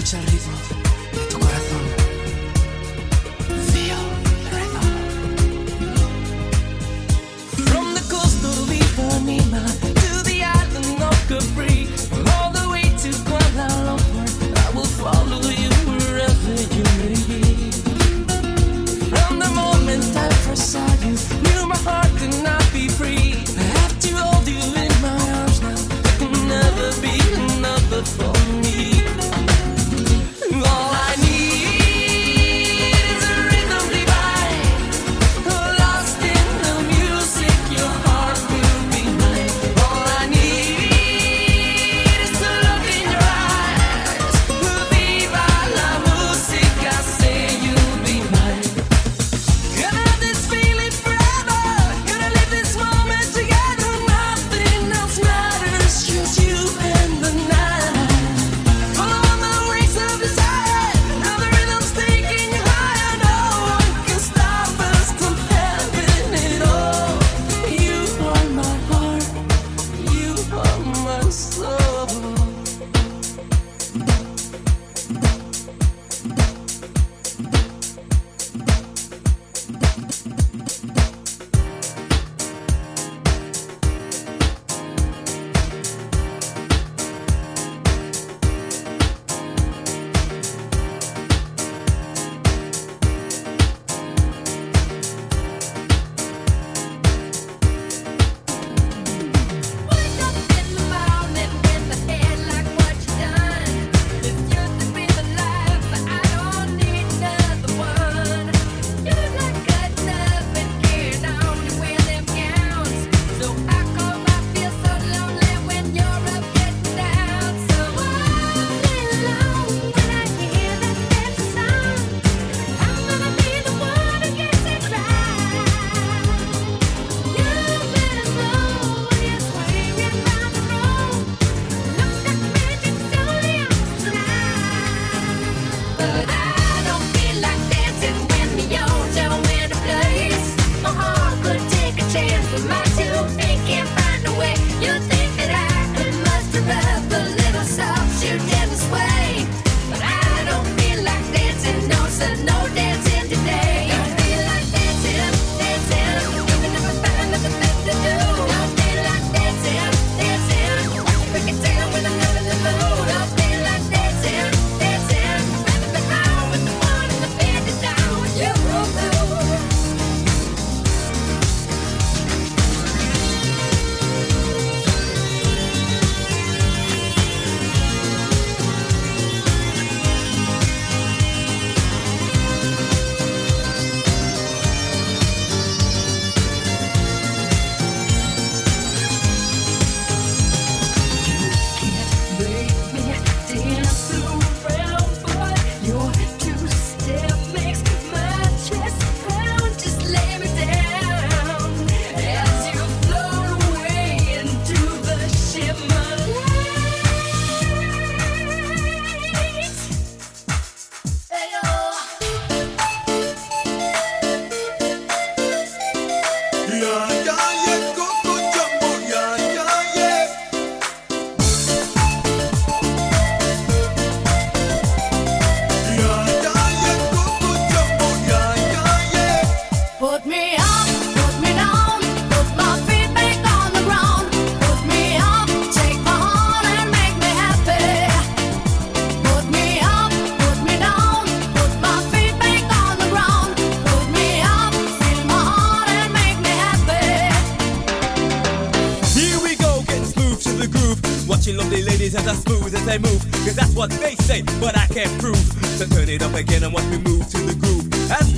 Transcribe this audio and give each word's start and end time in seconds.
escucha 0.00 0.18
el 0.18 0.26
ritmo. 0.26 0.89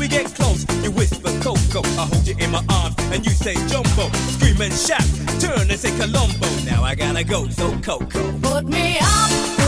we 0.02 0.08
get 0.08 0.34
close, 0.34 0.66
you 0.82 0.90
whisper 0.90 1.30
Coco. 1.40 1.80
I 1.96 2.06
hold 2.10 2.26
you 2.26 2.34
in 2.40 2.50
my 2.50 2.64
arms 2.68 2.96
and 3.12 3.24
you 3.24 3.30
say 3.30 3.54
Jamboo. 3.68 4.10
Scream 4.34 4.60
and 4.60 4.72
shout, 4.72 5.06
turn 5.40 5.70
and 5.70 5.78
say 5.78 5.96
Colombo. 5.96 6.48
Now 6.64 6.82
I 6.82 6.96
gotta 6.96 7.22
go, 7.22 7.48
so 7.48 7.70
Coco. 7.80 8.32
Put 8.40 8.64
me 8.66 8.98
up. 9.00 9.61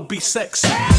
Be 0.00 0.20
sexy. 0.20 0.97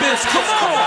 Biz, 0.00 0.24
come 0.26 0.42
on. 0.42 0.83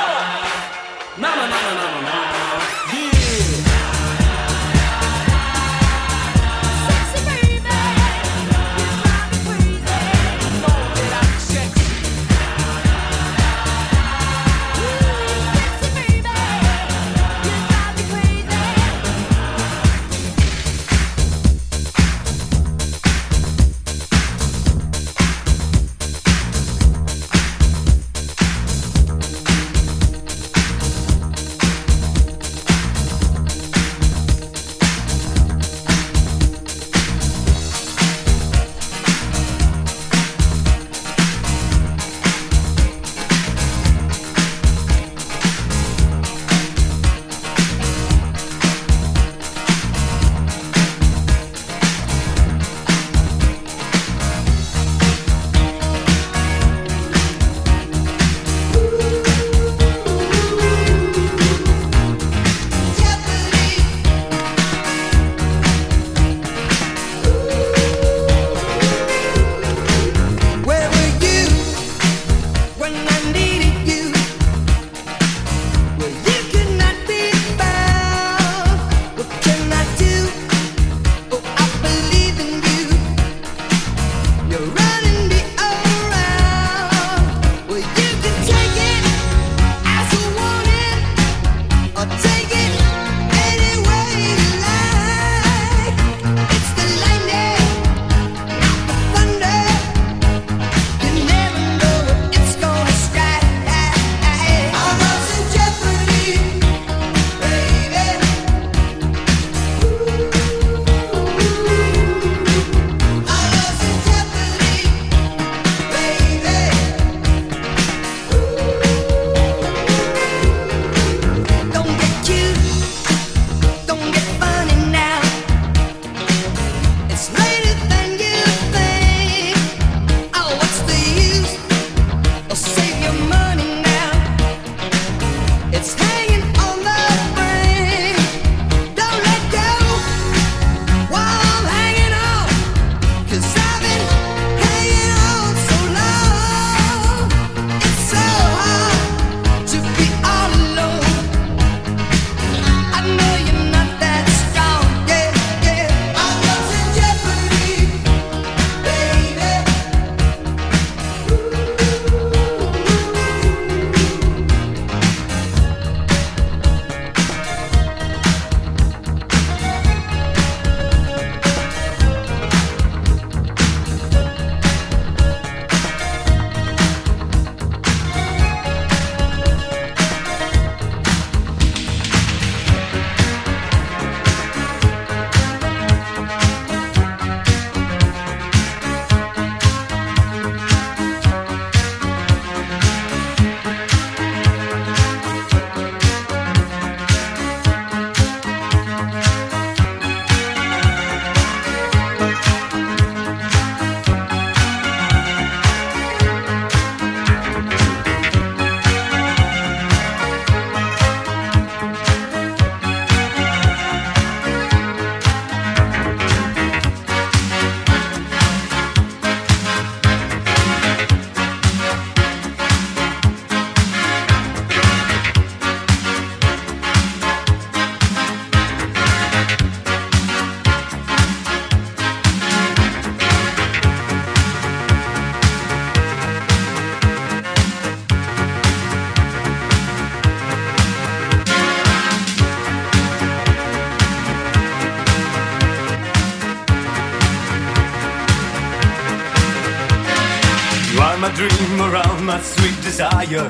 My 252.28 252.42
sweet 252.42 252.76
desire. 252.82 253.50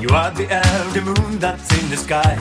You 0.00 0.08
are 0.14 0.30
the 0.30 0.46
the 0.94 1.02
moon 1.02 1.40
that's 1.40 1.68
in 1.82 1.90
the 1.90 1.96
sky. 1.96 2.34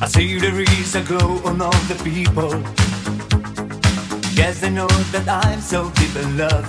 I 0.00 0.06
see 0.08 0.38
the 0.38 0.50
rays 0.52 0.70
reason 0.70 1.04
glow 1.04 1.30
on 1.44 1.60
all 1.60 1.80
the 1.92 1.98
people. 2.02 2.52
Yes, 4.40 4.60
they 4.62 4.70
know 4.70 4.92
that 5.12 5.26
I'm 5.28 5.60
so 5.60 5.90
deep 6.00 6.16
in 6.16 6.38
love. 6.38 6.68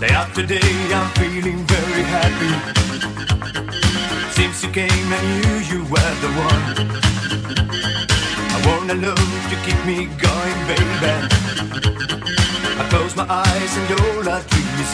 Day 0.00 0.14
after 0.22 0.46
day, 0.46 0.72
I'm 0.98 1.10
feeling 1.20 1.60
very 1.74 2.04
happy. 2.16 2.54
Since 4.36 4.64
you 4.64 4.70
came, 4.80 5.08
I 5.18 5.20
knew 5.32 5.56
you 5.72 5.80
were 5.92 6.14
the 6.24 6.30
one. 6.50 6.64
I 8.54 8.58
wanna 8.66 8.94
love 9.08 9.32
to 9.50 9.56
keep 9.66 9.80
me 9.84 9.98
going, 10.26 10.58
baby. 10.68 11.32
I 12.78 12.88
close 12.88 13.14
my 13.14 13.26
eyes 13.28 13.76
and 13.76 14.00
all 14.00 14.28
I 14.28 14.40
dream 14.48 14.80
is 14.80 14.92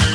you. 0.00 0.05